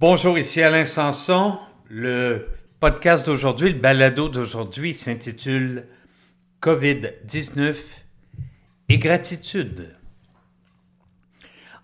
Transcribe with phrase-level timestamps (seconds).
[0.00, 1.58] Bonjour, ici Alain Sanson.
[1.90, 2.46] Le
[2.78, 5.88] podcast d'aujourd'hui, le balado d'aujourd'hui s'intitule
[6.62, 7.74] COVID-19
[8.90, 9.96] et gratitude.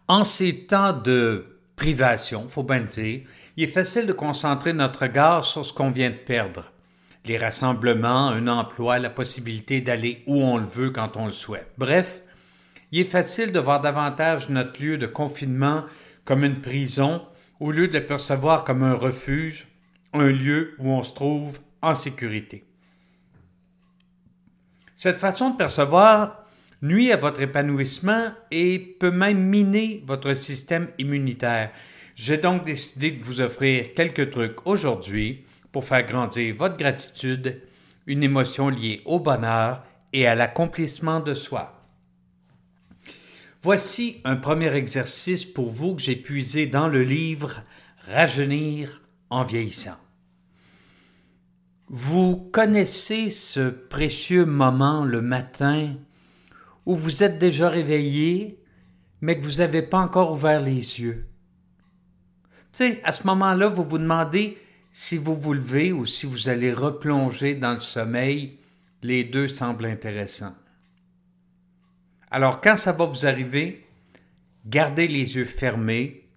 [0.06, 3.22] En ces temps de privation, faut bien le dire,
[3.56, 6.70] il est facile de concentrer notre regard sur ce qu'on vient de perdre.
[7.24, 11.72] Les rassemblements, un emploi, la possibilité d'aller où on le veut quand on le souhaite.
[11.78, 12.22] Bref,
[12.92, 15.82] il est facile de voir davantage notre lieu de confinement
[16.24, 17.20] comme une prison
[17.60, 19.68] au lieu de le percevoir comme un refuge,
[20.12, 22.64] un lieu où on se trouve en sécurité.
[24.94, 26.44] Cette façon de percevoir
[26.82, 31.70] nuit à votre épanouissement et peut même miner votre système immunitaire.
[32.14, 37.60] J'ai donc décidé de vous offrir quelques trucs aujourd'hui pour faire grandir votre gratitude,
[38.06, 41.83] une émotion liée au bonheur et à l'accomplissement de soi.
[43.64, 47.62] Voici un premier exercice pour vous que j'ai puisé dans le livre
[48.12, 49.96] Rajeunir en vieillissant.
[51.88, 55.94] Vous connaissez ce précieux moment le matin
[56.84, 58.62] où vous êtes déjà réveillé,
[59.22, 61.26] mais que vous n'avez pas encore ouvert les yeux.
[62.74, 64.58] Tu sais, à ce moment-là, vous vous demandez
[64.90, 68.58] si vous vous levez ou si vous allez replonger dans le sommeil.
[69.00, 70.54] Les deux semblent intéressants.
[72.30, 73.86] Alors quand ça va vous arriver,
[74.66, 76.28] gardez les yeux fermés,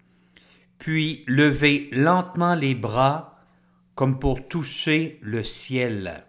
[0.78, 3.40] puis levez lentement les bras
[3.94, 6.24] comme pour toucher le ciel.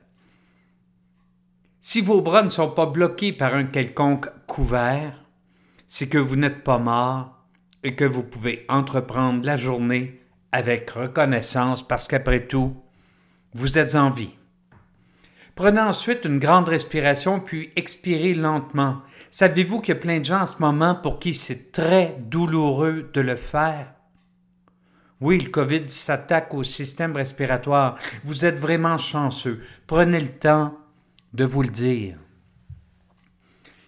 [1.82, 5.24] Si vos bras ne sont pas bloqués par un quelconque couvert,
[5.88, 7.38] c'est que vous n'êtes pas mort
[7.84, 12.76] et que vous pouvez entreprendre la journée avec reconnaissance parce qu'après tout,
[13.54, 14.39] vous êtes en vie.
[15.60, 19.02] Prenez ensuite une grande respiration puis expirez lentement.
[19.30, 23.10] Savez-vous qu'il y a plein de gens en ce moment pour qui c'est très douloureux
[23.14, 23.94] de le faire?
[25.20, 27.98] Oui, le COVID s'attaque au système respiratoire.
[28.24, 29.60] Vous êtes vraiment chanceux.
[29.86, 30.78] Prenez le temps
[31.34, 32.16] de vous le dire.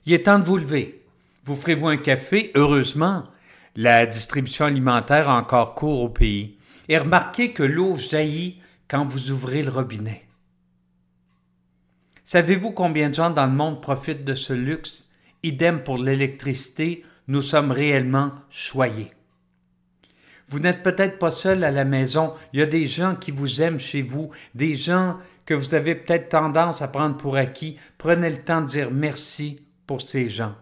[0.06, 1.06] Il est temps de vous lever.
[1.46, 2.51] Vous ferez-vous un café?
[2.53, 3.23] Heureusement,
[3.78, 6.57] la distribution alimentaire a encore cours au pays.
[6.90, 8.59] Et remarquez que l'eau jaillit
[8.90, 10.28] quand vous ouvrez le robinet.
[12.34, 15.09] Savez-vous combien de gens dans le monde profitent de ce luxe?
[15.44, 19.12] Idem pour l'électricité, nous sommes réellement choyés.
[20.47, 23.62] Vous n'êtes peut-être pas seul à la maison, il y a des gens qui vous
[23.62, 27.78] aiment chez vous, des gens que vous avez peut-être tendance à prendre pour acquis.
[27.97, 30.56] Prenez le temps de dire merci pour ces gens.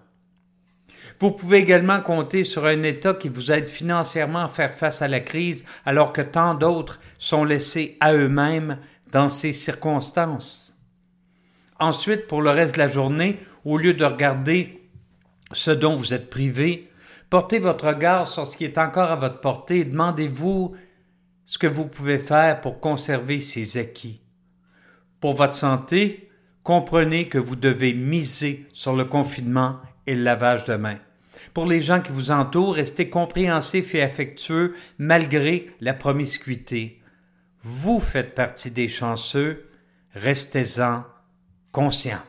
[1.19, 5.07] Vous pouvez également compter sur un État qui vous aide financièrement à faire face à
[5.07, 8.79] la crise alors que tant d'autres sont laissés à eux-mêmes
[9.11, 10.78] dans ces circonstances.
[11.79, 14.81] Ensuite, pour le reste de la journée, au lieu de regarder
[15.51, 16.89] ce dont vous êtes privé,
[17.29, 20.75] portez votre regard sur ce qui est encore à votre portée et demandez-vous
[21.45, 24.21] ce que vous pouvez faire pour conserver ces acquis.
[25.19, 26.29] Pour votre santé,
[26.63, 30.99] comprenez que vous devez miser sur le confinement et le lavage de mains.
[31.53, 37.01] Pour les gens qui vous entourent, restez compréhensifs et affectueux malgré la promiscuité.
[37.61, 39.69] Vous faites partie des chanceux,
[40.13, 41.03] restez-en
[41.71, 42.21] conscient.